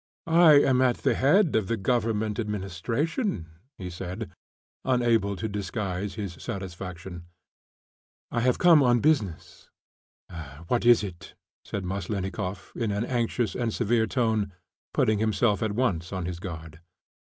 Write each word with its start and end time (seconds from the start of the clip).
I 0.25 0.53
am 0.53 0.81
at 0.81 0.97
the 1.05 1.13
head 1.13 1.55
of 1.55 1.67
the 1.67 1.77
Government 1.77 2.39
administration," 2.39 3.45
he 3.77 3.91
said, 3.91 4.31
unable 4.83 5.35
to 5.35 5.47
disguise 5.47 6.15
his 6.15 6.33
satisfaction. 6.41 7.27
"I 8.31 8.39
have 8.39 8.57
come 8.57 8.81
on 8.81 8.99
business." 8.99 9.69
"What 10.67 10.87
is 10.87 11.03
it?" 11.03 11.35
said 11.63 11.85
Maslennikoff, 11.85 12.75
in 12.75 12.89
an 12.89 13.05
anxious 13.05 13.53
and 13.53 13.71
severe 13.71 14.07
tone, 14.07 14.51
putting 14.91 15.19
himself 15.19 15.61
at 15.61 15.73
once 15.73 16.11
on 16.11 16.25
his 16.25 16.39
guard. 16.39 16.79